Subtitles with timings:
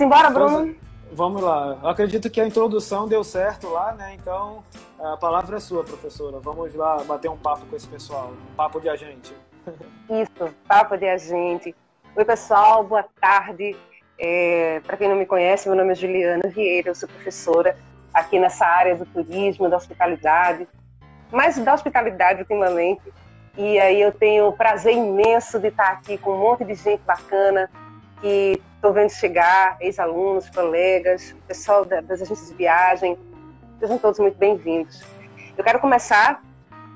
[0.00, 0.74] Simbora, Bruno.
[1.12, 1.78] Vamos lá.
[1.82, 4.14] Eu acredito que a introdução deu certo lá, né?
[4.14, 4.64] Então,
[4.98, 6.38] a palavra é sua, professora.
[6.40, 8.32] Vamos lá bater um papo com esse pessoal.
[8.50, 9.36] Um papo de agente.
[10.08, 11.76] Isso, papo de agente.
[12.16, 13.76] Oi, pessoal, boa tarde.
[14.18, 17.76] É, Para quem não me conhece, meu nome é Juliana Vieira, eu sou professora
[18.14, 20.66] aqui nessa área do turismo, da hospitalidade,
[21.30, 23.02] mas da hospitalidade ultimamente.
[23.54, 27.02] E aí eu tenho o prazer imenso de estar aqui com um monte de gente
[27.02, 27.68] bacana
[28.20, 33.18] que estou vendo chegar, ex-alunos, colegas, pessoal das agências de viagem.
[33.78, 35.02] Sejam todos muito bem-vindos.
[35.56, 36.42] Eu quero começar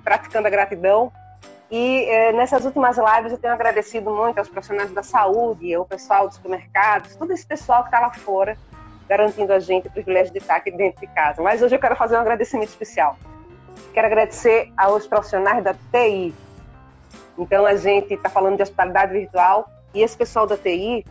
[0.03, 1.11] praticando a gratidão
[1.71, 6.27] e eh, nessas últimas lives eu tenho agradecido muito aos profissionais da saúde, ao pessoal
[6.27, 8.57] dos supermercados, todo esse pessoal que está lá fora,
[9.09, 11.43] garantindo a gente o privilégio de estar aqui dentro de casa.
[11.43, 13.17] Mas hoje eu quero fazer um agradecimento especial.
[13.93, 16.35] Quero agradecer aos profissionais da TI.
[17.39, 21.05] Então a gente está falando de hospitalidade virtual e esse pessoal da TI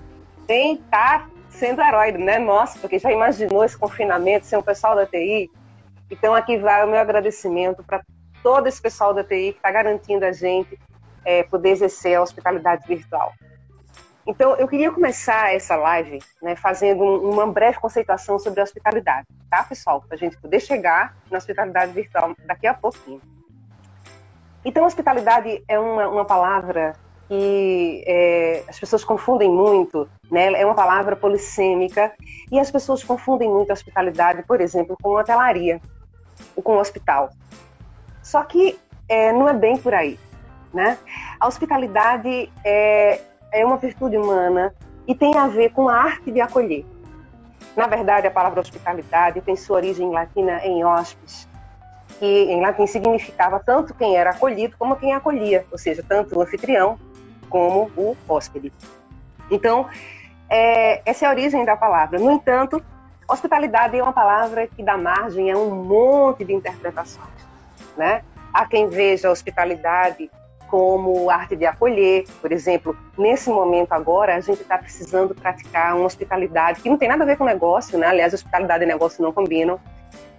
[0.47, 2.39] tem estar tá sendo herói, né?
[2.39, 5.49] Nossa, porque já imaginou esse confinamento sem o pessoal da TI?
[6.09, 8.01] Então aqui vai o meu agradecimento para
[8.41, 10.77] todo esse pessoal da TI que está garantindo a gente
[11.25, 13.33] é, poder exercer a hospitalidade virtual.
[14.25, 19.63] Então, eu queria começar essa live né, fazendo uma breve conceituação sobre a hospitalidade, tá,
[19.63, 20.01] pessoal?
[20.01, 23.21] Para a gente poder chegar na hospitalidade virtual daqui a pouquinho.
[24.63, 26.93] Então, hospitalidade é uma, uma palavra
[27.27, 30.53] que é, as pessoas confundem muito, né?
[30.53, 32.11] É uma palavra polissêmica
[32.51, 35.81] e as pessoas confundem muito a hospitalidade, por exemplo, com hotelaria
[36.55, 37.29] ou com hospital.
[38.21, 40.19] Só que é, não é bem por aí,
[40.73, 40.97] né?
[41.39, 44.73] A hospitalidade é, é uma virtude humana
[45.07, 46.85] e tem a ver com a arte de acolher.
[47.75, 51.47] Na verdade, a palavra hospitalidade tem sua origem latina em hóspedes,
[52.19, 56.41] que em latim significava tanto quem era acolhido como quem acolhia, ou seja, tanto o
[56.41, 56.97] anfitrião
[57.53, 58.73] como o hóspede.
[59.51, 59.87] Então,
[60.49, 62.17] é, essa é a origem da palavra.
[62.17, 62.83] No entanto,
[63.29, 67.29] hospitalidade é uma palavra que dá margem a um monte de interpretações.
[67.95, 68.23] Né?
[68.51, 70.31] Há quem veja a hospitalidade
[70.67, 76.07] como arte de acolher, por exemplo, nesse momento agora a gente está precisando praticar uma
[76.07, 78.07] hospitalidade que não tem nada a ver com negócio, né?
[78.07, 79.79] aliás, hospitalidade e negócio não combinam,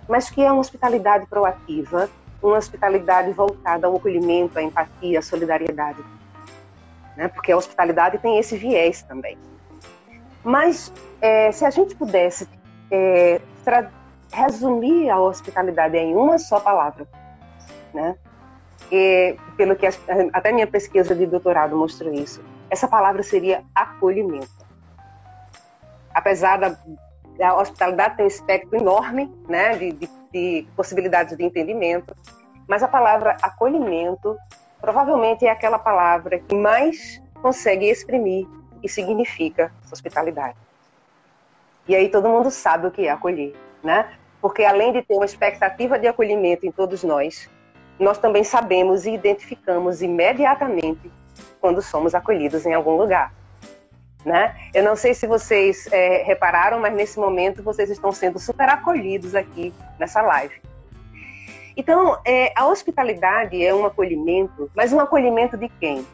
[0.09, 2.11] mas que é uma hospitalidade proativa,
[2.43, 6.03] uma hospitalidade voltada ao acolhimento, à empatia, à solidariedade
[7.17, 7.29] né?
[7.29, 9.39] porque a hospitalidade tem esse viés também.
[10.43, 12.49] Mas é, se a gente pudesse
[12.91, 13.41] é,
[14.33, 17.07] resumir a hospitalidade em uma só palavra,
[17.93, 18.17] né?
[18.93, 19.87] E, pelo que
[20.33, 24.65] até minha pesquisa de doutorado mostrou isso, essa palavra seria acolhimento.
[26.13, 26.77] Apesar da,
[27.39, 32.15] da hospitalidade ter um espectro enorme, né, de, de, de possibilidades de entendimento,
[32.69, 34.37] mas a palavra acolhimento
[34.84, 38.47] provavelmente é aquela palavra que mais consegue exprimir
[38.83, 40.59] que significa hospitalidade.
[41.89, 44.12] E aí todo mundo sabe o que é acolher, né?
[44.43, 47.49] Porque além de ter uma expectativa de acolhimento em todos nós,
[47.99, 51.11] nós também sabemos e identificamos imediatamente
[51.62, 53.33] quando somos acolhidos em algum lugar.
[54.23, 54.55] Né?
[54.75, 59.34] Eu não sei se vocês é, repararam, mas nesse momento vocês estão sendo super acolhidos
[59.34, 60.61] aqui nessa live.
[61.77, 66.07] Então, é, a hospitalidade é um acolhimento, mas um acolhimento de quem?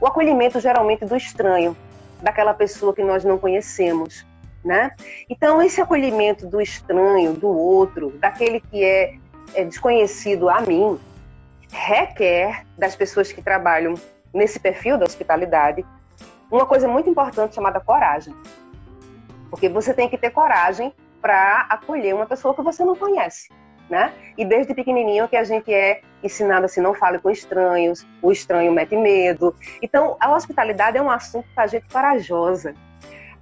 [0.00, 1.74] O acolhimento geralmente do estranho,
[2.20, 4.26] daquela pessoa que nós não conhecemos,
[4.62, 4.90] né?
[5.28, 9.16] Então, esse acolhimento do estranho, do outro, daquele que é,
[9.54, 10.98] é desconhecido a mim,
[11.70, 13.94] requer das pessoas que trabalham
[14.34, 15.84] nesse perfil da hospitalidade
[16.50, 18.34] uma coisa muito importante chamada coragem.
[19.48, 20.92] Porque você tem que ter coragem
[21.22, 23.48] para acolher uma pessoa que você não conhece
[23.88, 24.12] né?
[24.36, 28.72] E desde pequenininho que a gente é ensinado assim, não fale com estranhos, o estranho
[28.72, 29.54] mete medo.
[29.80, 32.74] Então, a hospitalidade é um assunto para a gente corajosa.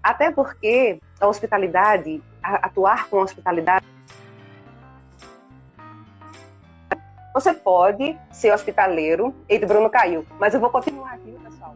[0.03, 3.87] Até porque a hospitalidade, a, atuar com hospitalidade,
[7.33, 9.35] você pode ser hospitaleiro.
[9.49, 11.75] Eita, Bruno caiu, mas eu vou continuar aqui, pessoal.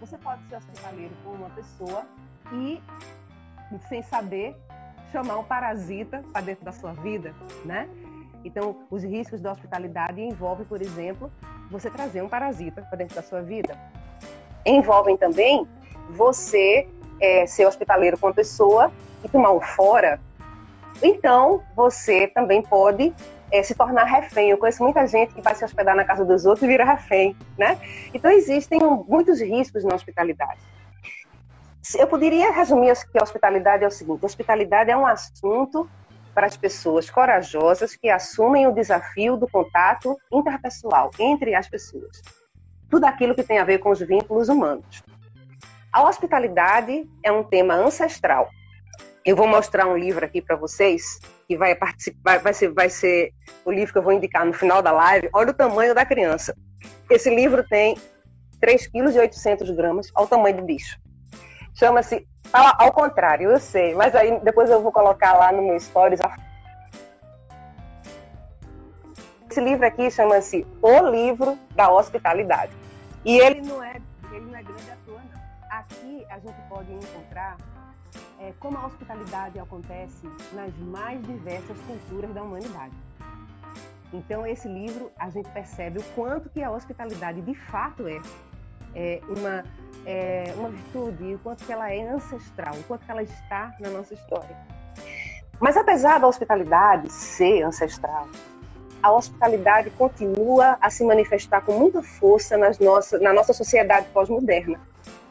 [0.00, 2.04] Você pode ser hospitaleiro com uma pessoa
[2.52, 2.80] e,
[3.88, 4.56] sem saber,
[5.10, 7.34] chamar um parasita para dentro da sua vida,
[7.64, 7.88] né?
[8.44, 11.32] Então, os riscos da hospitalidade envolvem, por exemplo,
[11.70, 13.76] você trazer um parasita para dentro da sua vida.
[14.66, 15.66] Envolvem também
[16.10, 16.86] você
[17.20, 18.92] é, ser hospitaleiro com a pessoa
[19.24, 20.20] e tomar um fora.
[21.02, 23.14] Então, você também pode
[23.50, 24.50] é, se tornar refém.
[24.50, 27.34] Eu conheço muita gente que vai se hospedar na casa dos outros e vira refém,
[27.56, 27.78] né?
[28.12, 30.60] Então, existem muitos riscos na hospitalidade.
[31.98, 35.88] Eu poderia resumir que a hospitalidade é o seguinte: a hospitalidade é um assunto
[36.34, 42.20] para as pessoas corajosas que assumem o desafio do contato interpessoal entre as pessoas.
[42.90, 45.02] Tudo aquilo que tem a ver com os vínculos humanos.
[45.92, 48.48] A hospitalidade é um tema ancestral.
[49.24, 53.32] Eu vou mostrar um livro aqui para vocês, que vai participar, vai ser, vai ser
[53.64, 55.30] o livro que eu vou indicar no final da live.
[55.32, 56.54] Olha o tamanho da criança.
[57.08, 57.96] Esse livro tem
[58.60, 60.98] 3,8 kg, ao tamanho do bicho.
[61.74, 66.20] Chama-se ao contrário, eu sei, mas aí depois eu vou colocar lá no meu stories.
[69.50, 72.72] Esse livro aqui chama-se O Livro da Hospitalidade.
[73.24, 74.00] E ele não é,
[74.32, 75.78] ele não é grande à toa, não.
[75.78, 77.56] Aqui a gente pode encontrar
[78.40, 82.94] é, como a hospitalidade acontece nas mais diversas culturas da humanidade.
[84.12, 88.20] Então, esse livro, a gente percebe o quanto que a hospitalidade de fato é,
[88.94, 89.64] é uma,
[90.06, 93.90] é, uma virtude, o quanto que ela é ancestral, o quanto que ela está na
[93.90, 94.56] nossa história.
[95.60, 98.28] Mas apesar da hospitalidade ser ancestral,
[99.02, 104.80] a hospitalidade continua a se manifestar com muita força nas nossa, na nossa sociedade pós-moderna.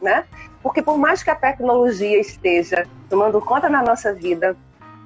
[0.01, 0.25] Né?
[0.61, 4.55] Porque por mais que a tecnologia esteja tomando conta na nossa vida,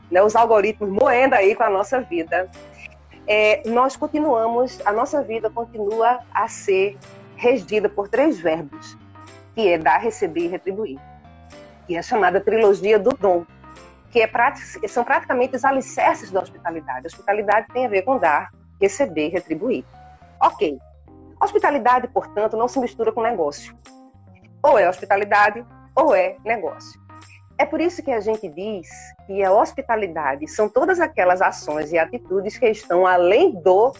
[0.10, 2.50] né, os algoritmos moendo aí com a nossa vida,
[3.28, 6.98] é, nós continuamos, a nossa vida continua a ser
[7.36, 8.98] regida por três verbos,
[9.58, 11.00] que é dar, receber e retribuir,
[11.88, 13.44] que é a chamada trilogia do dom,
[14.12, 14.30] que é,
[14.88, 17.08] são praticamente os alicerces da hospitalidade.
[17.08, 19.84] A hospitalidade tem a ver com dar, receber e retribuir.
[20.40, 20.78] Ok.
[21.42, 23.76] Hospitalidade, portanto, não se mistura com negócio.
[24.62, 25.66] Ou é hospitalidade
[25.96, 27.02] ou é negócio.
[27.58, 28.88] É por isso que a gente diz
[29.26, 33.92] que a hospitalidade são todas aquelas ações e atitudes que estão além do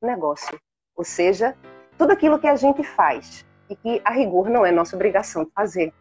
[0.00, 0.58] negócio.
[0.96, 1.54] Ou seja,
[1.98, 5.92] tudo aquilo que a gente faz e que, a rigor, não é nossa obrigação fazer.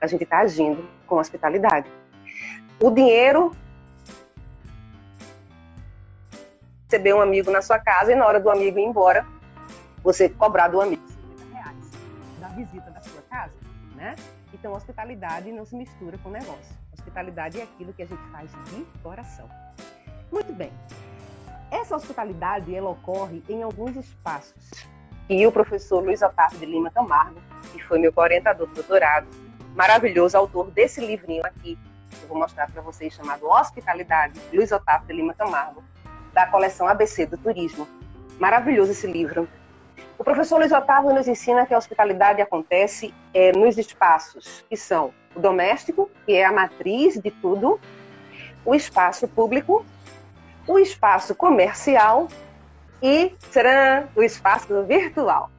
[0.00, 1.90] A gente está agindo com hospitalidade.
[2.80, 3.54] O dinheiro.
[6.90, 9.26] Receber um amigo na sua casa e na hora do amigo ir embora,
[10.02, 11.90] você cobrar do amigo 50 reais
[12.40, 13.54] da visita da sua casa,
[13.96, 14.14] né?
[14.52, 16.76] Então, hospitalidade não se mistura com negócio.
[16.92, 19.48] Hospitalidade é aquilo que a gente faz de coração.
[20.30, 20.72] Muito bem.
[21.70, 24.86] Essa hospitalidade ela ocorre em alguns espaços.
[25.28, 27.40] E o professor Luiz Otávio de Lima Camargo,
[27.72, 29.26] que foi meu orientador do doutorado,
[29.74, 31.78] maravilhoso autor desse livrinho aqui,
[32.10, 35.82] que eu vou mostrar para vocês, chamado Hospitalidade, Luiz Otávio de Lima Camargo,
[36.34, 37.88] da coleção ABC do Turismo.
[38.38, 39.48] Maravilhoso esse livro.
[40.18, 45.12] O professor Luiz Otávio nos ensina que a hospitalidade acontece é, nos espaços que são
[45.34, 47.80] o doméstico, que é a matriz de tudo,
[48.64, 49.84] o espaço público,
[50.66, 52.28] o espaço comercial
[53.04, 55.50] e tcharam, o espaço virtual.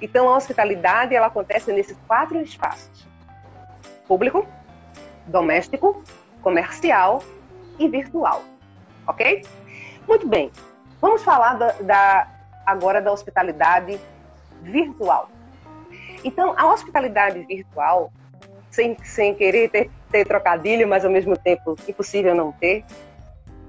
[0.00, 3.06] Então, a hospitalidade ela acontece nesses quatro espaços:
[4.08, 4.48] público,
[5.26, 6.02] doméstico,
[6.40, 7.22] comercial
[7.78, 8.42] e virtual.
[9.06, 9.44] Ok?
[10.08, 10.50] Muito bem.
[10.98, 12.28] Vamos falar da, da
[12.64, 14.00] agora da hospitalidade
[14.62, 15.28] virtual.
[16.24, 18.10] Então, a hospitalidade virtual,
[18.70, 22.82] sem, sem querer ter, ter trocadilho, mas ao mesmo tempo impossível não ter,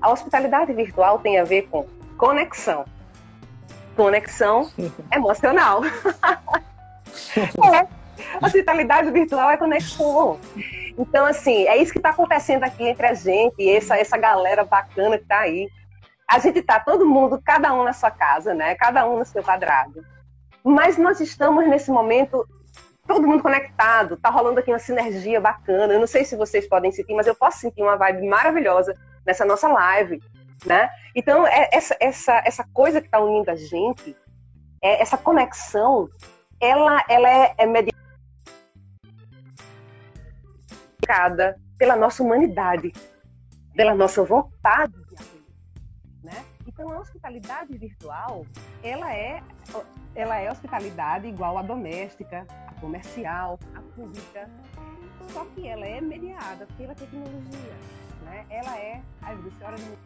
[0.02, 1.86] a hospitalidade virtual tem a ver com
[2.18, 2.86] conexão.
[3.96, 4.72] Conexão
[5.12, 5.82] emocional.
[7.38, 7.88] é.
[8.44, 10.40] Hospitalidade virtual é conexão.
[10.98, 15.18] Então, assim, é isso que está acontecendo aqui entre a gente, essa, essa galera bacana
[15.18, 15.68] que está aí
[16.34, 18.74] a gente está todo mundo, cada um na sua casa, né?
[18.76, 20.04] Cada um no seu quadrado.
[20.64, 22.48] Mas nós estamos nesse momento
[23.06, 25.94] todo mundo conectado, tá rolando aqui uma sinergia bacana.
[25.94, 28.96] Eu não sei se vocês podem sentir, mas eu posso sentir uma vibe maravilhosa
[29.26, 30.22] nessa nossa live,
[30.66, 30.90] né?
[31.16, 34.16] Então, é essa, essa, essa coisa que está unindo a gente,
[34.82, 36.10] é essa conexão,
[36.60, 37.94] ela, ela é, é mediada
[41.78, 42.92] pela nossa humanidade,
[43.76, 44.94] pela nossa vontade
[46.74, 48.48] então, a hospitalidade virtual,
[48.82, 49.44] ela é,
[50.16, 54.50] ela é hospitalidade igual à doméstica, a comercial, a pública,
[55.30, 57.76] só que ela é mediada pela tecnologia,
[58.24, 58.44] né?
[58.50, 59.30] Ela é, a
[59.66, 59.98] hora de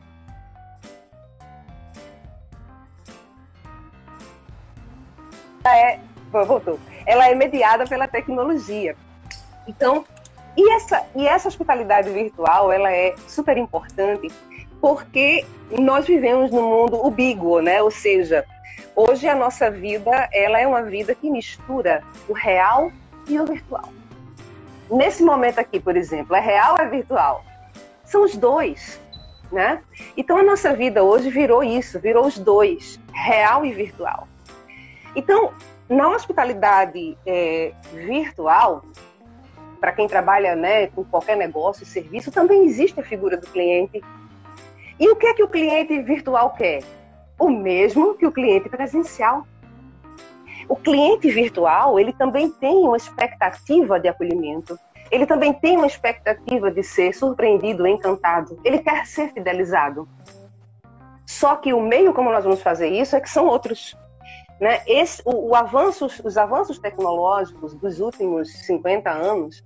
[5.75, 5.99] é,
[6.31, 6.79] voltou.
[7.05, 8.95] Ela é mediada pela tecnologia.
[9.67, 10.05] Então,
[10.55, 14.31] e essa, e essa hospitalidade virtual, ela é super importante
[14.81, 15.45] porque
[15.79, 17.81] nós vivemos num mundo ubíguo, né?
[17.81, 18.45] Ou seja,
[18.95, 22.91] hoje a nossa vida ela é uma vida que mistura o real
[23.27, 23.89] e o virtual.
[24.89, 27.43] Nesse momento aqui, por exemplo, é real ou é virtual?
[28.05, 28.99] São os dois,
[29.51, 29.81] né?
[30.15, 34.27] Então a nossa vida hoje virou isso, virou os dois, real e virtual.
[35.15, 35.53] Então,
[35.89, 38.83] na hospitalidade é, virtual,
[39.79, 44.01] para quem trabalha né, com qualquer negócio e serviço, também existe a figura do cliente
[44.99, 46.83] e o que é que o cliente virtual quer?
[47.39, 49.45] O mesmo que o cliente presencial.
[50.67, 54.77] O cliente virtual, ele também tem uma expectativa de acolhimento.
[55.09, 58.59] ele também tem uma expectativa de ser surpreendido, encantado.
[58.65, 60.05] Ele quer ser fidelizado.
[61.25, 63.95] Só que o meio como nós vamos fazer isso é que são outros.
[64.59, 64.81] Né?
[64.87, 69.63] Esse, o, o avanço, os avanços tecnológicos dos últimos 50 anos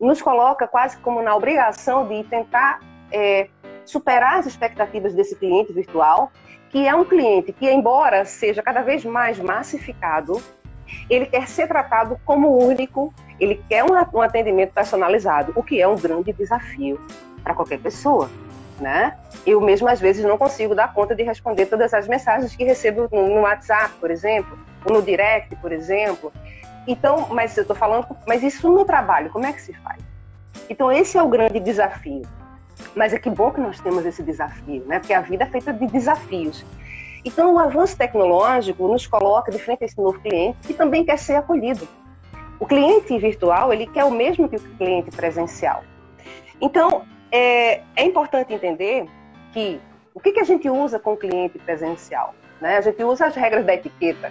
[0.00, 2.80] nos coloca quase como na obrigação de tentar
[3.12, 3.48] é,
[3.84, 6.32] superar as expectativas desse cliente virtual,
[6.70, 10.42] que é um cliente que, embora seja cada vez mais massificado,
[11.08, 15.86] ele quer ser tratado como único, ele quer um, um atendimento personalizado, o que é
[15.86, 17.00] um grande desafio
[17.42, 18.28] para qualquer pessoa.
[18.82, 19.16] Né?
[19.46, 23.08] Eu mesmo às vezes não consigo dar conta de responder todas as mensagens que recebo
[23.12, 26.32] no, no WhatsApp, por exemplo, ou no direct, por exemplo.
[26.84, 30.02] Então, mas eu estou falando, mas isso no trabalho, como é que se faz?
[30.68, 32.22] Então esse é o grande desafio.
[32.96, 34.98] Mas é que bom que nós temos esse desafio, né?
[34.98, 36.64] Porque a vida é feita de desafios.
[37.24, 41.16] Então, o avanço tecnológico nos coloca de frente a esse novo cliente que também quer
[41.16, 41.86] ser acolhido.
[42.58, 45.84] O cliente virtual, ele quer o mesmo que o cliente presencial.
[46.60, 49.08] Então, é, é importante entender
[49.52, 49.80] que
[50.14, 52.34] o que, que a gente usa com o cliente presencial?
[52.60, 52.76] Né?
[52.76, 54.30] A gente usa as regras da etiqueta.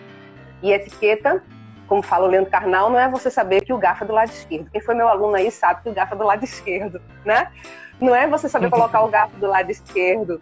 [0.61, 1.43] E etiqueta,
[1.87, 4.29] como fala o Leandro Carnal, não é você saber que o garfo é do lado
[4.29, 4.69] esquerdo.
[4.71, 7.51] Quem foi meu aluno aí sabe que o garfo é do lado esquerdo, né?
[7.99, 10.41] Não é você saber colocar o garfo do lado esquerdo.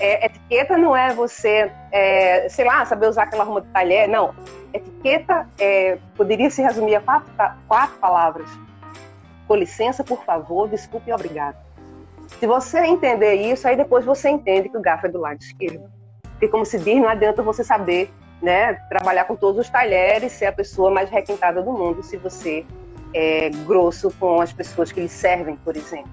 [0.00, 4.08] É, etiqueta não é você, é, sei lá, saber usar aquela arruma de talher.
[4.08, 4.34] Não.
[4.72, 7.32] Etiqueta é, poderia se resumir a quatro,
[7.66, 8.48] quatro palavras.
[9.48, 11.67] Com licença, por favor, desculpe e obrigado.
[12.38, 15.90] Se você entender isso, aí depois você entende que o garfo é do lado esquerdo.
[16.22, 20.46] Porque, como se diz, não adianta você saber né, trabalhar com todos os talheres, ser
[20.46, 22.64] a pessoa mais requintada do mundo, se você
[23.12, 26.10] é grosso com as pessoas que lhe servem, por exemplo.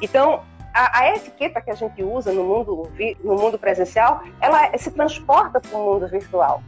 [0.00, 2.90] Então, a, a, etiqueta que a gente usa no mundo,
[3.22, 6.62] no mundo presencial, ela se transporta para o mundo virtual,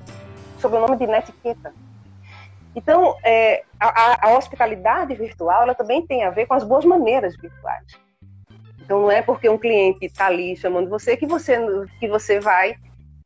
[0.59, 1.73] sob o nome de netiqueta.
[2.77, 7.37] Então, é, a, a, hospitalidade virtual, ela também tem a ver com as boas maneiras
[7.37, 7.85] virtuais.
[8.85, 11.59] Então, não é porque um cliente está ali chamando você que você,
[11.99, 12.77] que você vai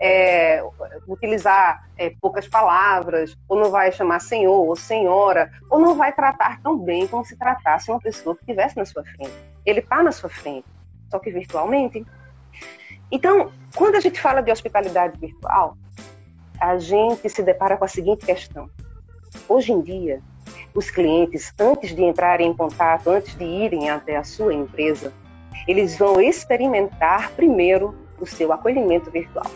[0.01, 0.63] é,
[1.09, 6.61] utilizar é, poucas palavras, ou não vai chamar senhor ou senhora, ou não vai tratar
[6.63, 9.33] tão bem como se tratasse uma pessoa que estivesse na sua frente.
[9.67, 10.67] Ele está na sua frente,
[11.11, 12.07] só que virtualmente.
[13.11, 15.77] Então, quando a gente fala de hospitalidade virtual,
[16.61, 18.71] a gente se depara com a seguinte questão.
[19.49, 20.21] Hoje em dia,
[20.73, 25.13] os clientes, antes de entrarem em contato, antes de irem até a sua empresa,
[25.69, 29.47] eles vão experimentar primeiro o seu acolhimento virtual.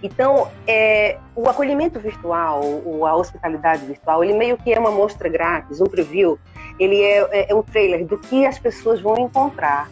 [0.00, 5.28] Então, é, o acolhimento virtual, ou a hospitalidade virtual, ele meio que é uma mostra
[5.28, 6.38] grátis, um preview.
[6.78, 9.90] Ele é, é, é um trailer do que as pessoas vão encontrar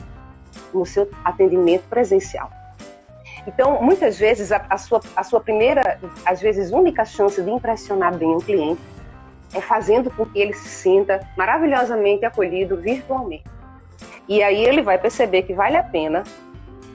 [0.73, 2.49] no seu atendimento presencial.
[3.49, 8.17] Então, muitas vezes, a, a, sua, a sua primeira, às vezes, única chance de impressionar
[8.17, 8.81] bem o cliente
[9.53, 13.56] é fazendo com que ele se sinta maravilhosamente acolhido virtualmente.
[14.29, 16.25] E aí ele vai perceber que vale a pena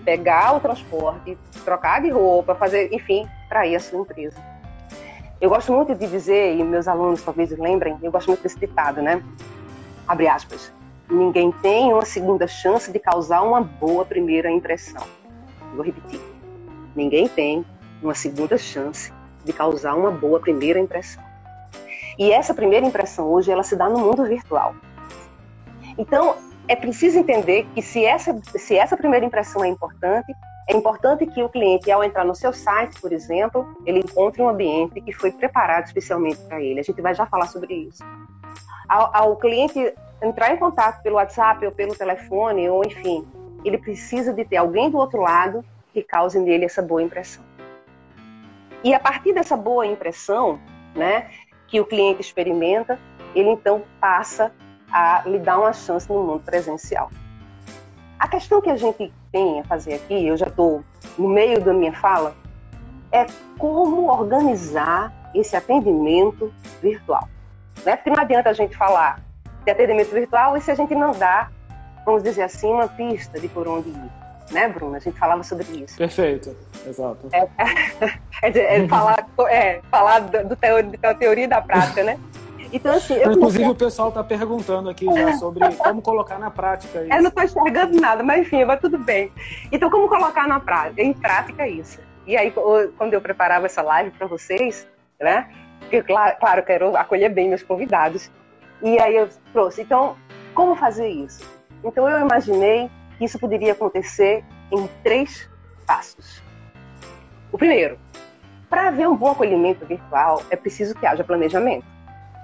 [0.03, 4.37] pegar o transporte, trocar de roupa, fazer, enfim, para ir à sua empresa.
[5.39, 9.01] Eu gosto muito de dizer, e meus alunos talvez lembrem, eu gosto muito desse ditado,
[9.01, 9.23] né?
[10.07, 10.71] Abre aspas.
[11.09, 15.03] Ninguém tem uma segunda chance de causar uma boa primeira impressão.
[15.75, 16.19] Vou repetir.
[16.95, 17.65] Ninguém tem
[18.01, 19.11] uma segunda chance
[19.43, 21.23] de causar uma boa primeira impressão.
[22.17, 24.75] E essa primeira impressão hoje ela se dá no mundo virtual.
[25.97, 26.35] Então,
[26.67, 30.33] é preciso entender que se essa, se essa primeira impressão é importante,
[30.67, 34.47] é importante que o cliente, ao entrar no seu site, por exemplo, ele encontre um
[34.47, 36.79] ambiente que foi preparado especialmente para ele.
[36.79, 38.03] A gente vai já falar sobre isso.
[38.87, 43.27] Ao, ao, cliente entrar em contato pelo WhatsApp ou pelo telefone, ou enfim,
[43.65, 45.63] ele precisa de ter alguém do outro lado
[45.93, 47.43] que cause nele essa boa impressão.
[48.83, 50.59] E a partir dessa boa impressão,
[50.95, 51.29] né,
[51.67, 52.99] que o cliente experimenta,
[53.35, 54.53] ele então passa
[54.91, 57.09] a lhe dar uma chance no mundo presencial.
[58.19, 60.83] A questão que a gente tem a fazer aqui, eu já estou
[61.17, 62.35] no meio da minha fala,
[63.11, 63.25] é
[63.57, 67.27] como organizar esse atendimento virtual.
[67.85, 67.95] Né?
[67.95, 69.21] Porque não adianta a gente falar
[69.63, 71.49] de atendimento virtual e se a gente não dá,
[72.05, 74.11] vamos dizer assim, uma pista de por onde ir.
[74.51, 74.97] Né, Bruna?
[74.97, 75.97] A gente falava sobre isso.
[75.97, 76.55] Perfeito,
[76.85, 77.29] exato.
[77.31, 77.47] É,
[78.43, 82.19] é, é falar, é, falar do, do teoria, da teoria e da prática, né?
[82.71, 83.13] Então, assim.
[83.13, 83.67] Eu Inclusive, comecei...
[83.67, 87.13] o pessoal está perguntando aqui já sobre como colocar na prática isso.
[87.13, 89.31] Eu não estou enxergando nada, mas enfim, vai tudo bem.
[89.71, 91.99] Então, como colocar na prática, em prática isso?
[92.25, 92.53] E aí,
[92.97, 94.87] quando eu preparava essa live para vocês,
[95.19, 95.49] né?
[95.79, 98.31] Porque, claro, claro, quero acolher bem meus convidados.
[98.81, 99.81] E aí eu trouxe.
[99.81, 100.15] Então,
[100.53, 101.43] como fazer isso?
[101.83, 105.49] Então, eu imaginei que isso poderia acontecer em três
[105.85, 106.41] passos.
[107.51, 107.99] O primeiro,
[108.69, 111.85] para haver um bom acolhimento virtual, é preciso que haja planejamento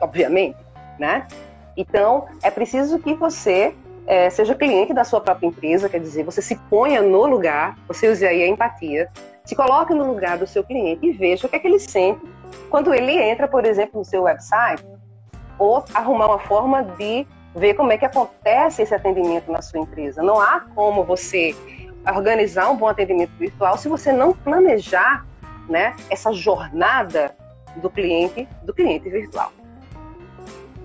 [0.01, 0.57] obviamente,
[0.99, 1.27] né?
[1.75, 3.75] Então, é preciso que você
[4.07, 8.09] é, seja cliente da sua própria empresa, quer dizer, você se ponha no lugar, você
[8.09, 9.09] use aí a empatia,
[9.45, 12.21] se coloque no lugar do seu cliente e veja o que é que ele sente
[12.69, 14.83] quando ele entra, por exemplo, no seu website,
[15.59, 20.21] ou arrumar uma forma de ver como é que acontece esse atendimento na sua empresa.
[20.21, 21.55] Não há como você
[22.05, 25.25] organizar um bom atendimento virtual se você não planejar
[25.67, 27.35] né, essa jornada
[27.77, 29.51] do cliente, do cliente virtual.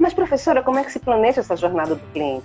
[0.03, 2.45] Mas, professora, como é que se planeja essa jornada do cliente?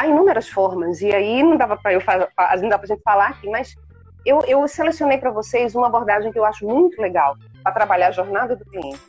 [0.00, 2.28] há inúmeras formas, e aí não dava para eu fazer,
[2.62, 3.76] não dá para gente falar aqui, mas
[4.24, 8.12] eu, eu selecionei para vocês uma abordagem que eu acho muito legal para trabalhar a
[8.12, 9.00] jornada do cliente,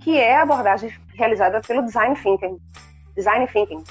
[0.00, 2.58] que é a abordagem realizada pelo Design Thinking.
[3.16, 3.82] Design Thinking.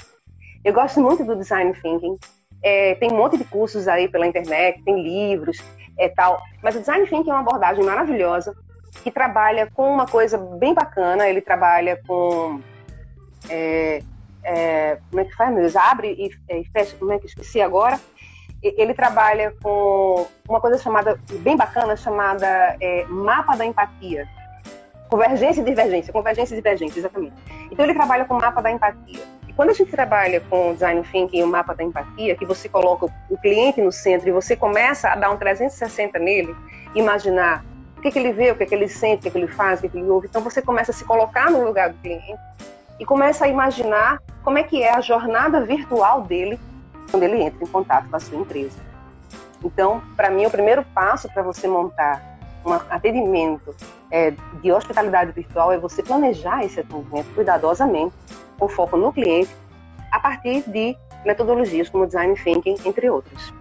[0.64, 2.18] Eu gosto muito do Design Thinking.
[2.62, 5.58] É, tem um monte de cursos aí pela internet, tem livros,
[5.98, 6.40] é tal.
[6.62, 8.54] Mas o Design Thinking é uma abordagem maravilhosa
[9.02, 11.28] que trabalha com uma coisa bem bacana.
[11.28, 12.60] Ele trabalha com
[13.48, 14.02] é,
[14.46, 15.74] é, como é que faz, meu Deus?
[15.76, 17.98] Abre e, e fecha, como é que esqueci agora?
[18.62, 24.26] Ele trabalha com uma coisa chamada, bem bacana, chamada é, mapa da empatia.
[25.08, 27.34] Convergência e divergência, convergência e divergência, exatamente.
[27.70, 29.22] Então ele trabalha com o mapa da empatia.
[29.48, 32.44] E quando a gente trabalha com o design thinking e o mapa da empatia, que
[32.44, 36.54] você coloca o cliente no centro e você começa a dar um 360 nele,
[36.94, 37.64] imaginar
[37.96, 39.78] o que, que ele vê, o que, que ele sente, o que, que ele faz,
[39.78, 40.26] o que, que ele ouve.
[40.28, 42.34] Então você começa a se colocar no lugar do cliente
[42.98, 46.58] e começa a imaginar como é que é a jornada virtual dele
[47.10, 48.78] quando ele entra em contato com a sua empresa.
[49.64, 52.22] Então, para mim, o primeiro passo para você montar
[52.64, 53.74] um atendimento
[54.10, 58.14] é, de hospitalidade virtual é você planejar esse atendimento cuidadosamente,
[58.58, 59.54] com foco no cliente,
[60.10, 63.52] a partir de metodologias como Design Thinking, entre outras.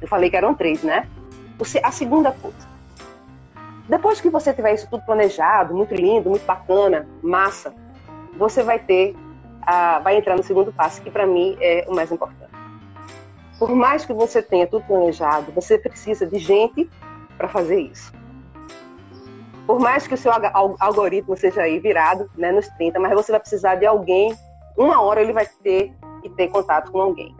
[0.00, 1.08] Eu falei que eram três, né?
[1.82, 2.68] A segunda coisa.
[3.88, 7.74] Depois que você tiver isso tudo planejado, muito lindo, muito bacana, massa,
[8.36, 9.16] você vai ter,
[9.62, 12.48] a, vai entrar no segundo passo, que para mim é o mais importante.
[13.58, 16.88] Por mais que você tenha tudo planejado, você precisa de gente
[17.36, 18.12] para fazer isso.
[19.66, 20.32] Por mais que o seu
[20.78, 24.34] algoritmo seja aí virado né, nos 30, mas você vai precisar de alguém,
[24.76, 27.36] uma hora ele vai ter que ter contato com alguém.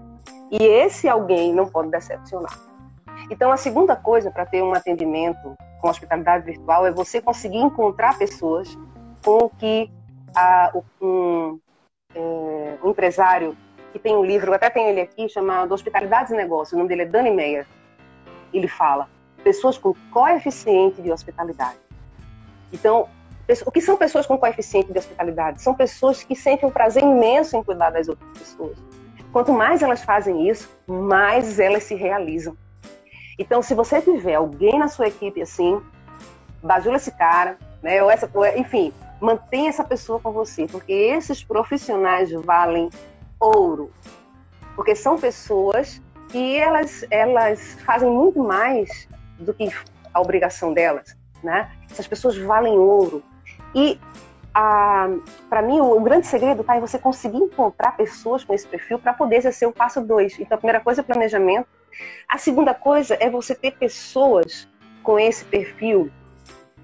[0.50, 2.58] E esse alguém não pode decepcionar.
[3.30, 8.18] Então, a segunda coisa para ter um atendimento com hospitalidade virtual é você conseguir encontrar
[8.18, 8.76] pessoas
[9.24, 9.90] com que
[10.34, 11.58] a, um,
[12.14, 13.56] é, um, empresário
[13.92, 17.02] que tem um livro, até tenho ele aqui, chamado Hospitalidades e Negócios, o nome dele
[17.02, 17.66] é Dani Meyer.
[18.52, 19.08] Ele fala,
[19.42, 21.78] pessoas com coeficiente de hospitalidade.
[22.72, 23.08] Então,
[23.64, 25.62] o que são pessoas com coeficiente de hospitalidade?
[25.62, 28.76] São pessoas que sentem um prazer imenso em cuidar das outras pessoas.
[29.32, 32.56] Quanto mais elas fazem isso, mais elas se realizam.
[33.38, 35.80] Então, se você tiver alguém na sua equipe assim,
[36.62, 38.02] bajula esse cara, né?
[38.02, 42.90] Ou essa, enfim, mantenha essa pessoa com você, porque esses profissionais valem
[43.40, 43.90] ouro.
[44.74, 49.72] Porque são pessoas que elas, elas fazem muito mais do que
[50.12, 51.70] a obrigação delas, né?
[51.90, 53.22] Essas pessoas valem ouro.
[53.74, 53.98] E
[55.48, 58.98] para mim o, o, grande segredo está em você conseguir encontrar pessoas com esse perfil
[58.98, 60.38] para poder exercer o passo dois.
[60.38, 61.68] Então a primeira coisa é planejamento.
[62.28, 64.68] A segunda coisa é você ter pessoas
[65.02, 66.10] com esse perfil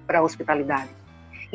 [0.07, 0.89] para a hospitalidade.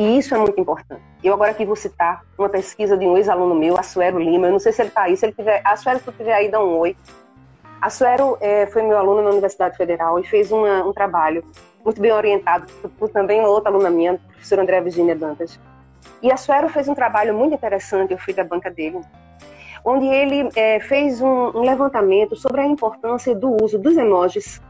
[0.01, 1.03] E isso é muito importante.
[1.23, 4.47] Eu agora aqui vou citar uma pesquisa de um ex-aluno meu, Assuero Lima.
[4.47, 5.15] Eu não sei se ele está aí.
[5.15, 6.97] Se ele tiver, Assuero, se tu estiver aí, dá um oi.
[7.83, 11.45] Assuero é, foi meu aluno na Universidade Federal e fez uma, um trabalho
[11.85, 12.65] muito bem orientado
[12.99, 15.61] por também uma outra aluna minha, a professora Andréa Virginia Dantas.
[16.23, 19.03] E Assuero fez um trabalho muito interessante, eu fui da banca dele,
[19.85, 24.63] onde ele é, fez um, um levantamento sobre a importância do uso dos emojis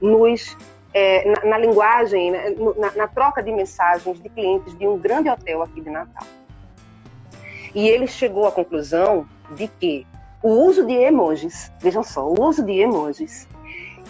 [0.00, 0.56] nos
[0.96, 5.28] é, na, na, linguagem, né, na, na, troca de mensagens de clientes de um grande
[5.28, 6.26] hotel aqui de Natal.
[7.74, 10.06] E ele chegou à conclusão de que
[10.42, 13.46] o uso de emojis, vejam só, o uso de emojis,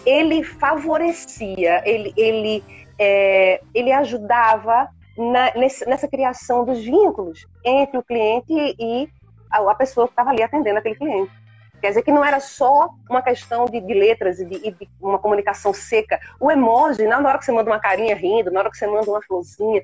[0.05, 2.62] ele favorecia, ele, ele,
[2.96, 9.09] é, ele ajudava na, nessa, nessa criação dos vínculos entre o cliente e
[9.51, 11.33] a, a pessoa que estava ali atendendo aquele cliente.
[11.80, 15.18] Quer dizer que não era só uma questão de, de letras e de, de, uma
[15.18, 16.18] comunicação seca.
[16.40, 19.10] O emoji, na hora que você manda uma carinha rindo, na hora que você manda
[19.10, 19.82] uma florzinha,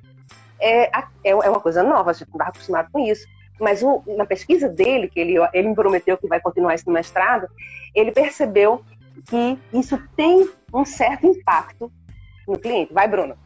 [0.58, 3.26] é, é, é uma coisa nova, a gente não estava acostumado com isso.
[3.60, 7.46] Mas o, na pesquisa dele, que ele, ele me prometeu que vai continuar esse mestrado,
[7.94, 8.82] ele percebeu
[9.26, 11.92] que isso tem um certo impacto
[12.48, 12.92] no cliente.
[12.92, 13.36] Vai, Bruno.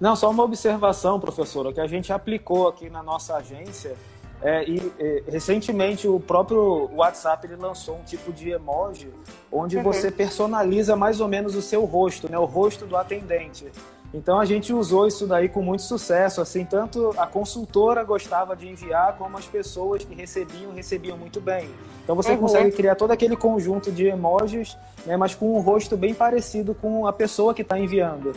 [0.00, 3.96] Não, só uma observação, professora, que a gente aplicou aqui na nossa agência
[4.44, 9.08] é, e, e, recentemente o próprio WhatsApp ele lançou um tipo de emoji
[9.50, 9.82] onde uhum.
[9.82, 12.38] você personaliza mais ou menos o seu rosto, né?
[12.38, 13.72] O rosto do atendente.
[14.12, 18.68] Então a gente usou isso daí com muito sucesso, assim, tanto a consultora gostava de
[18.68, 21.68] enviar, como as pessoas que recebiam, recebiam muito bem.
[22.04, 22.38] Então você uhum.
[22.38, 24.76] consegue criar todo aquele conjunto de emojis,
[25.06, 28.32] né, mas com um rosto bem parecido com a pessoa que está enviando.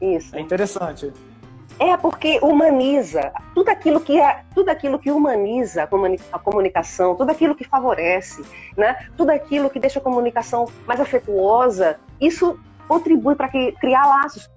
[0.00, 0.36] Isso.
[0.36, 1.12] É interessante.
[1.78, 5.88] É porque humaniza tudo aquilo que é, tudo aquilo que humaniza
[6.32, 8.42] a comunicação, tudo aquilo que favorece,
[8.76, 9.08] né?
[9.14, 12.58] Tudo aquilo que deixa a comunicação mais afetuosa, isso
[12.88, 14.50] contribui para criar laços.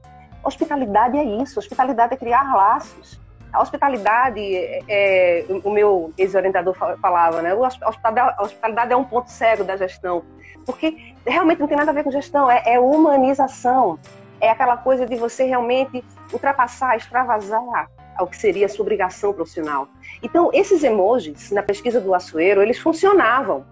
[0.44, 3.20] Hospitalidade é isso, hospitalidade é criar laços.
[3.52, 7.52] A hospitalidade, é, é o meu ex-orientador falava, né?
[7.52, 10.24] A a hospitalidade é um ponto cego da gestão,
[10.66, 14.00] porque realmente não tem nada a ver com gestão, é, é humanização.
[14.42, 19.88] É aquela coisa de você realmente ultrapassar, extravasar o que seria a sua obrigação profissional.
[20.22, 23.66] Então, esses emojis, na pesquisa do Açoeiro, eles funcionavam.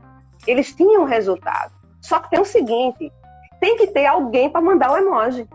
[0.46, 1.74] Eles tinham resultado.
[2.02, 3.12] Só que tem o seguinte,
[3.60, 5.48] tem que ter alguém para mandar o emoji.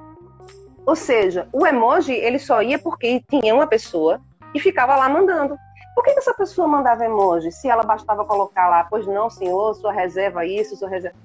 [0.84, 4.20] Ou seja, o emoji ele só ia porque tinha uma pessoa
[4.52, 5.56] que ficava lá mandando.
[5.94, 9.74] Por que, que essa pessoa mandava emoji se ela bastava colocar lá, pois não, senhor,
[9.74, 11.16] sua reserva isso, sua reserva.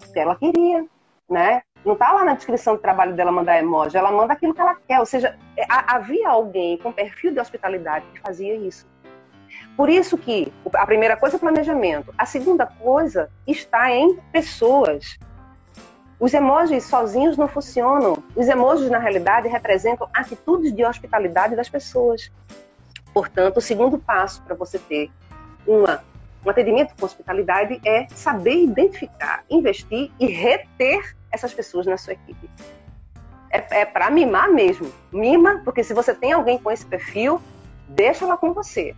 [0.00, 0.84] Porque ela queria,
[1.28, 1.62] né?
[1.84, 4.76] Não está lá na descrição do trabalho dela mandar emoji, ela manda aquilo que ela
[4.88, 5.00] quer.
[5.00, 8.86] Ou seja, é, havia alguém com perfil de hospitalidade que fazia isso.
[9.76, 12.14] Por isso que a primeira coisa é planejamento.
[12.16, 15.18] A segunda coisa está em pessoas.
[16.18, 18.22] Os emojis sozinhos não funcionam.
[18.34, 22.30] Os emojis, na realidade, representam atitudes de hospitalidade das pessoas.
[23.12, 25.10] Portanto, o segundo passo para você ter
[25.66, 26.02] uma,
[26.46, 32.50] um atendimento com hospitalidade é saber identificar, investir e reter essas pessoas na sua equipe.
[33.50, 34.90] É, é para mimar mesmo.
[35.12, 37.40] Mima, porque se você tem alguém com esse perfil,
[37.88, 38.94] deixa ela com você.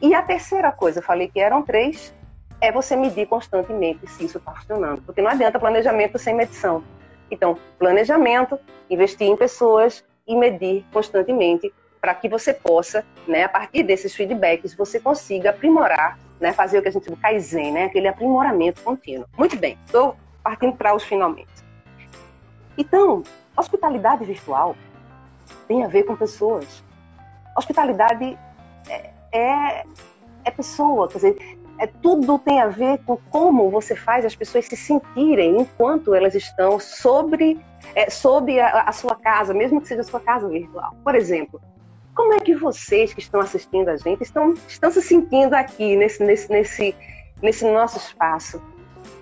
[0.00, 2.14] E a terceira coisa, eu falei que eram três,
[2.60, 5.02] é você medir constantemente se isso está funcionando.
[5.02, 6.84] Porque não adianta planejamento sem medição.
[7.30, 8.58] Então, planejamento,
[8.88, 14.74] investir em pessoas e medir constantemente para que você possa, né, a partir desses feedbacks,
[14.74, 19.26] você consiga aprimorar, né, fazer o que a gente chama Kaizen, né, aquele aprimoramento contínuo.
[19.38, 21.61] Muito bem, estou partindo para os finalmente.
[22.76, 23.22] Então,
[23.56, 24.76] hospitalidade virtual
[25.68, 26.82] tem a ver com pessoas.
[27.56, 28.38] Hospitalidade
[28.88, 29.84] é, é,
[30.44, 34.66] é pessoa, quer dizer, é, tudo tem a ver com como você faz as pessoas
[34.66, 37.60] se sentirem enquanto elas estão sobre,
[37.94, 40.94] é, sobre a, a, sua casa, mesmo que seja a sua casa virtual.
[41.02, 41.60] Por exemplo,
[42.14, 46.22] como é que vocês que estão assistindo a gente estão, estão se sentindo aqui nesse,
[46.22, 46.94] nesse, nesse,
[47.40, 48.62] nesse nosso espaço?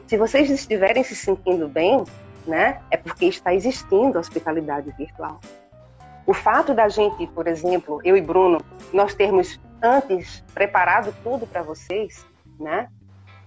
[0.07, 2.05] Se vocês estiverem se sentindo bem,
[2.51, 5.41] né, é porque está existindo a hospitalidade virtual.
[6.27, 8.61] O fato da gente, por exemplo, eu e Bruno,
[8.93, 12.27] nós termos antes preparado tudo para vocês,
[12.59, 12.89] né?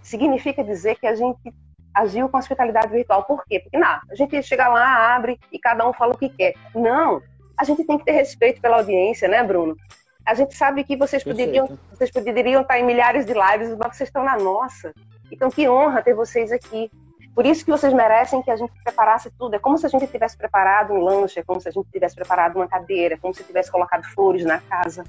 [0.02, 1.54] Significa dizer que a gente
[1.94, 3.24] agiu com hospitalidade virtual.
[3.24, 3.60] Por quê?
[3.60, 6.56] Porque não, a gente chega lá, abre e cada um fala o que quer.
[6.74, 7.22] Não,
[7.58, 9.78] a gente tem que ter respeito pela audiência, né, Bruno?
[10.26, 14.10] A gente sabe que vocês poderiam, vocês poderiam estar em milhares de lives, mas vocês
[14.10, 14.94] estão na nossa.
[15.32, 16.90] Então, que honra ter vocês aqui.
[17.36, 19.56] Por isso que vocês merecem que a gente preparasse tudo.
[19.56, 22.16] É como se a gente tivesse preparado um lanche, é como se a gente tivesse
[22.16, 25.04] preparado uma cadeira, é como se tivesse colocado flores na casa.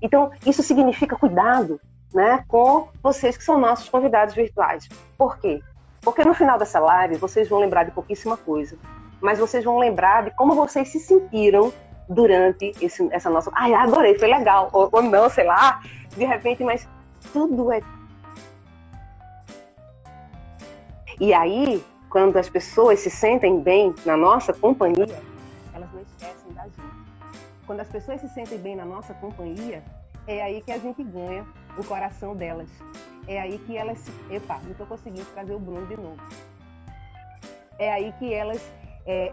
[0.00, 1.80] Então, isso significa cuidado,
[2.12, 4.88] né, com vocês que são nossos convidados virtuais.
[5.16, 5.62] Por quê?
[6.00, 8.76] Porque no final dessa live vocês vão lembrar de pouquíssima coisa,
[9.20, 11.72] mas vocês vão lembrar de como vocês se sentiram
[12.08, 13.50] durante esse, essa nossa.
[13.54, 14.68] Ai, adorei, foi legal.
[14.72, 15.80] Ou, ou não, sei lá,
[16.16, 16.88] de repente, mas
[17.32, 17.80] tudo é.
[21.22, 21.80] E aí,
[22.10, 25.22] quando as pessoas se sentem bem na nossa companhia,
[25.72, 26.82] elas não esquecem da gente.
[27.64, 29.84] Quando as pessoas se sentem bem na nossa companhia,
[30.26, 31.46] é aí que a gente ganha
[31.78, 32.68] o coração delas.
[33.28, 34.10] É aí que elas se.
[34.30, 36.20] Epa, não estou conseguindo trazer o Bruno de novo.
[37.78, 38.60] É aí que elas
[39.06, 39.32] é,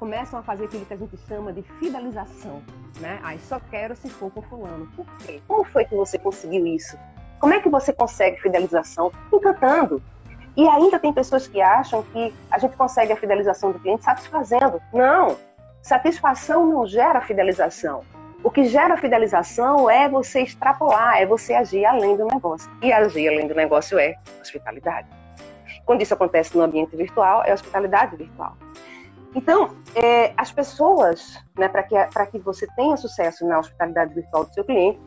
[0.00, 2.60] começam a fazer aquilo que a gente chama de fidelização.
[2.98, 3.20] Né?
[3.22, 4.88] Aí só quero se for com fulano.
[4.96, 5.40] Por quê?
[5.46, 6.98] Como foi que você conseguiu isso?
[7.38, 9.12] Como é que você consegue fidelização?
[9.32, 10.02] Encantando.
[10.56, 14.80] E ainda tem pessoas que acham que a gente consegue a fidelização do cliente satisfazendo.
[14.92, 15.36] Não!
[15.82, 18.02] Satisfação não gera fidelização.
[18.42, 22.70] O que gera fidelização é você extrapolar, é você agir além do negócio.
[22.82, 25.08] E agir além do negócio é hospitalidade.
[25.84, 28.56] Quando isso acontece no ambiente virtual, é hospitalidade virtual.
[29.34, 31.96] Então, é, as pessoas, né, para que,
[32.32, 35.00] que você tenha sucesso na hospitalidade virtual do seu cliente,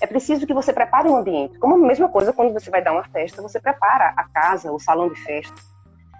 [0.00, 1.58] é preciso que você prepare um ambiente.
[1.58, 4.78] Como a mesma coisa quando você vai dar uma festa, você prepara a casa, o
[4.78, 5.54] salão de festa.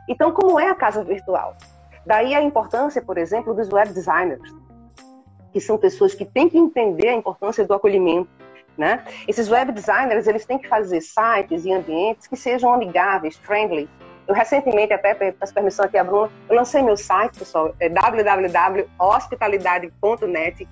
[0.08, 1.56] Então, como é a casa virtual?
[2.04, 4.52] Daí a importância, por exemplo, dos web designers
[5.52, 8.28] que são pessoas que têm que entender a importância do acolhimento.
[8.76, 9.04] Né?
[9.28, 13.86] Esses web designers eles têm que fazer sites e ambientes que sejam amigáveis, friendly.
[14.26, 20.66] Eu recentemente, até peço permissão aqui a Bruna, eu lancei meu site, pessoal, é www.hospitalidade.net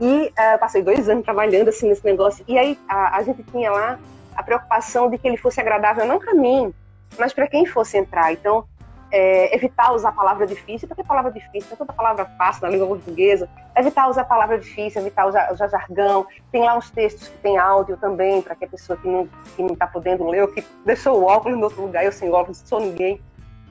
[0.00, 2.44] e uh, passei dois anos trabalhando assim nesse negócio.
[2.46, 3.98] E aí a, a gente tinha lá
[4.34, 6.72] a preocupação de que ele fosse agradável não para mim,
[7.18, 8.32] mas para quem fosse entrar.
[8.32, 8.64] Então,
[9.10, 13.48] é, evitar usar palavra difícil, porque palavra difícil é toda palavra fácil na língua portuguesa.
[13.76, 16.26] Evitar usar palavra difícil, evitar usar, usar jargão.
[16.50, 19.62] Tem lá uns textos que tem áudio também, para que a pessoa que não que
[19.62, 22.62] não está podendo ler, ou que deixou o óculos no outro lugar, eu sem óculos,
[22.64, 23.20] sou ninguém.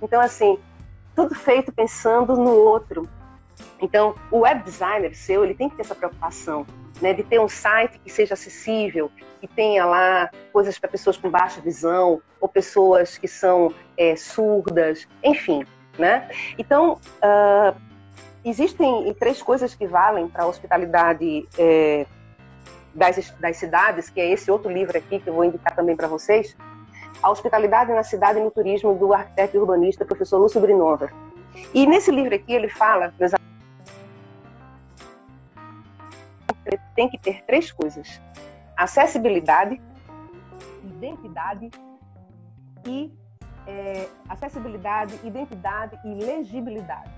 [0.01, 0.57] Então, assim,
[1.15, 3.07] tudo feito pensando no outro.
[3.81, 6.65] Então, o web designer seu, ele tem que ter essa preocupação,
[7.01, 9.11] né, de ter um site que seja acessível,
[9.41, 15.07] que tenha lá coisas para pessoas com baixa visão ou pessoas que são é, surdas,
[15.23, 15.65] enfim,
[15.97, 16.29] né?
[16.57, 17.75] Então, uh,
[18.43, 22.05] existem três coisas que valem para a hospitalidade é,
[22.93, 26.07] das, das cidades, que é esse outro livro aqui que eu vou indicar também para
[26.07, 26.55] vocês.
[27.21, 31.09] A Hospitalidade na Cidade e no Turismo, do arquiteto e urbanista professor Lúcio Brinova.
[31.73, 33.33] E nesse livro aqui ele fala, meus
[36.95, 38.21] tem que ter três coisas:
[38.77, 39.81] acessibilidade,
[40.83, 41.69] identidade
[42.85, 43.11] e
[43.67, 47.11] é, acessibilidade, identidade e legibilidade.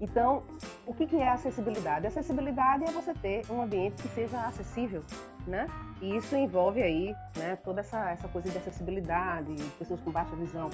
[0.00, 0.42] Então,
[0.84, 2.08] o que, que é acessibilidade?
[2.08, 5.04] Acessibilidade é você ter um ambiente que seja acessível,
[5.46, 5.68] né?
[6.00, 10.70] E isso envolve aí, né, toda essa, essa coisa de acessibilidade, pessoas com baixa visão.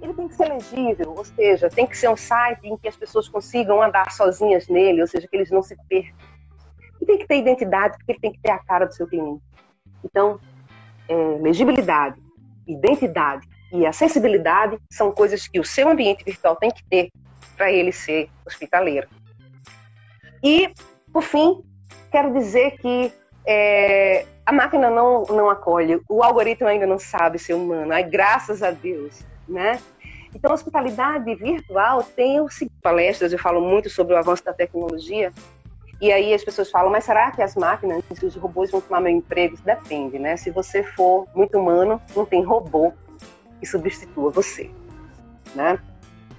[0.00, 2.94] Ele tem que ser legível, ou seja, tem que ser um site em que as
[2.94, 6.14] pessoas consigam andar sozinhas nele, ou seja, que eles não se percam
[7.08, 9.42] tem que ter identidade, porque ele tem que ter a cara do seu cliente.
[10.04, 10.38] Então,
[11.08, 12.20] é, legibilidade,
[12.66, 17.10] identidade e acessibilidade são coisas que o seu ambiente virtual tem que ter
[17.56, 19.08] para ele ser hospitaleiro.
[20.44, 20.72] E,
[21.12, 21.64] por fim,
[22.12, 23.10] quero dizer que
[23.46, 28.62] é, a máquina não, não acolhe, o algoritmo ainda não sabe ser humano, aí graças
[28.62, 29.80] a Deus, né?
[30.34, 35.32] Então, a hospitalidade virtual tem os palestras, eu falo muito sobre o avanço da tecnologia,
[36.00, 39.12] e aí as pessoas falam, mas será que as máquinas, os robôs vão tomar meu
[39.12, 39.54] emprego?
[39.54, 40.36] Isso depende, né?
[40.36, 42.92] Se você for muito humano, não tem robô
[43.58, 44.70] que substitua você,
[45.54, 45.78] né?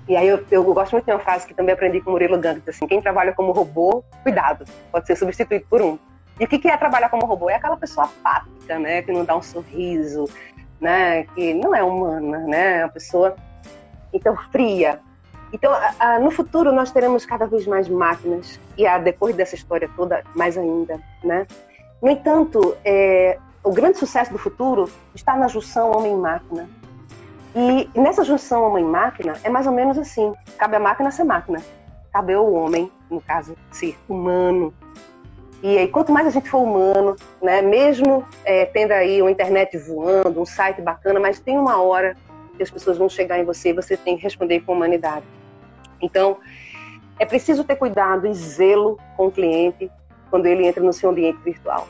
[0.08, 2.40] E aí eu, eu gosto muito de uma frase que também aprendi com o Murilo
[2.40, 6.00] Gant, assim, quem trabalha como robô, cuidado, pode ser substituído por um.
[6.40, 7.50] E o que é trabalhar como robô?
[7.50, 9.02] É aquela pessoa apática, né?
[9.02, 10.26] Que não dá um sorriso,
[10.80, 11.26] né?
[11.36, 12.78] Que não é humana, né?
[12.78, 13.36] É uma pessoa,
[14.14, 15.02] então, fria,
[15.52, 19.56] então, a, a, no futuro, nós teremos cada vez mais máquinas, e a, depois dessa
[19.56, 21.00] história toda, mais ainda.
[21.24, 21.48] Né?
[22.02, 26.70] No entanto, é, o grande sucesso do futuro está na junção homem-máquina.
[27.56, 31.60] E nessa junção homem-máquina, é mais ou menos assim: cabe a máquina ser máquina,
[32.14, 34.74] cabe o homem, no caso, ser humano.
[35.62, 39.78] E aí, quanto mais a gente for humano, né, mesmo é, tendo aí uma internet
[39.78, 42.16] voando, um site bacana, mas tem uma hora
[42.56, 45.26] que as pessoas vão chegar em você e você tem que responder com humanidade.
[46.02, 46.38] Então,
[47.20, 49.92] é preciso ter cuidado e zelo com o cliente
[50.30, 51.88] quando ele entra no seu ambiente virtual.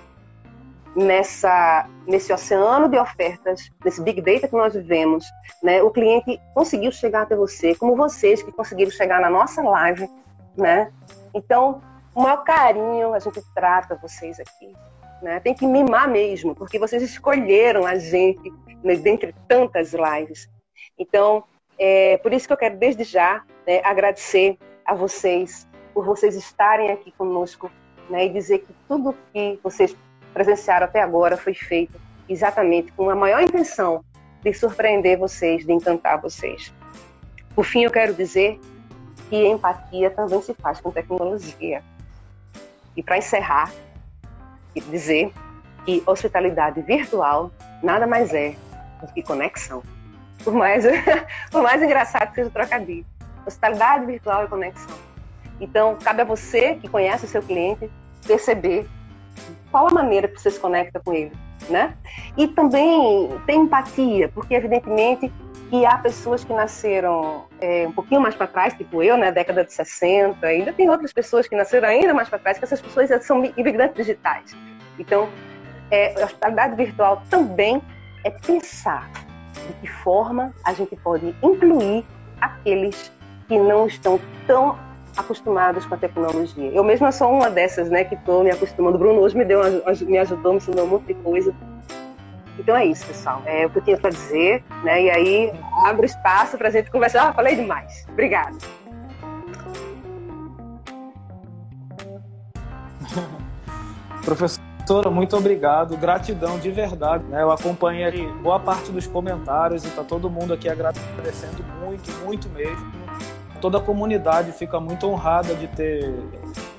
[0.95, 5.23] Nessa, nesse oceano de ofertas, nesse big data que nós vivemos,
[5.61, 10.09] né, o cliente conseguiu chegar até você, como vocês que conseguiram chegar na nossa live,
[10.57, 10.91] né?
[11.33, 11.81] Então,
[12.15, 14.73] o maior carinho a gente trata vocês aqui,
[15.21, 15.39] né?
[15.39, 18.51] Tem que mimar mesmo, porque vocês escolheram a gente
[18.83, 20.49] né, dentre tantas lives.
[20.97, 21.43] Então,
[21.77, 26.89] é por isso que eu quero desde já né, agradecer a vocês por vocês estarem
[26.89, 27.69] aqui conosco
[28.09, 29.95] né, e dizer que tudo que vocês
[30.33, 34.03] presenciaram até agora foi feito exatamente com a maior intenção
[34.41, 36.73] de surpreender vocês, de encantar vocês.
[37.53, 38.59] Por fim, eu quero dizer
[39.29, 41.83] que empatia também se faz com tecnologia.
[42.97, 43.71] E para encerrar,
[44.89, 45.31] dizer
[45.85, 47.51] que hospitalidade virtual
[47.83, 48.55] nada mais é
[48.99, 49.83] do que conexão.
[50.43, 50.85] Por mais,
[51.51, 53.05] por mais engraçado que seja o trocadilho.
[53.49, 54.95] Hospitalidade virtual e conexão.
[55.59, 57.89] Então, cabe a você que conhece o seu cliente
[58.25, 58.87] perceber
[59.71, 61.31] qual a maneira que você se conecta com ele,
[61.69, 61.95] né?
[62.37, 65.31] E também ter empatia, porque evidentemente
[65.69, 69.63] que há pessoas que nasceram é, um pouquinho mais para trás, tipo eu, né, década
[69.63, 73.09] de 60, ainda tem outras pessoas que nasceram ainda mais para trás, que essas pessoas
[73.23, 74.55] são imigrantes digitais.
[74.97, 75.29] Então,
[75.91, 77.81] é, a hospitalidade virtual também
[78.23, 79.09] é pensar
[79.53, 82.03] de que forma a gente pode incluir
[82.41, 83.11] aqueles
[83.49, 84.77] que não estão tão
[85.17, 86.71] acostumados com a tecnologia.
[86.71, 88.95] Eu mesma sou uma dessas, né, que estou me acostumando.
[88.95, 89.59] O Bruno hoje me deu,
[90.05, 91.53] me ajudou, me ensinou um monte de coisa.
[92.57, 93.41] Então é isso, pessoal.
[93.45, 95.01] É o que eu tinha para dizer, né?
[95.03, 95.51] E aí
[95.85, 97.29] abro espaço para a gente conversar.
[97.29, 98.05] Ah, falei demais.
[98.09, 98.55] Obrigada.
[104.23, 107.23] Professor Doutora, muito obrigado, gratidão de verdade.
[107.25, 107.43] Né?
[107.43, 112.98] Eu acompanhei boa parte dos comentários e tá todo mundo aqui agradecendo muito, muito mesmo.
[113.61, 116.13] Toda a comunidade fica muito honrada de ter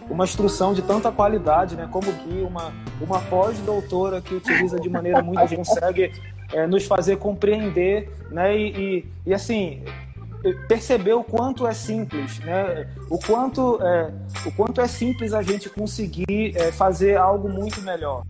[0.09, 1.88] uma instrução de tanta qualidade, né?
[1.90, 6.12] Como que uma, uma pós-doutora que utiliza de maneira muito consegue
[6.53, 8.57] é, nos fazer compreender, né?
[8.57, 9.83] E, e, e, assim
[10.66, 12.88] perceber o quanto é simples, né?
[13.11, 14.11] O quanto é,
[14.47, 18.25] o quanto é simples a gente conseguir é, fazer algo muito melhor,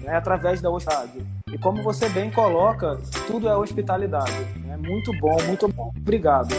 [0.00, 0.16] né?
[0.16, 1.26] Através da hospitalidade.
[1.52, 4.32] E como você bem coloca, tudo é hospitalidade.
[4.64, 4.76] É né?
[4.76, 5.92] muito bom, muito bom.
[5.96, 6.54] Obrigado.